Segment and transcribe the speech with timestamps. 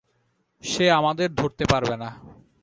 [0.63, 2.09] সে আমাদের ধরতে পারবে না।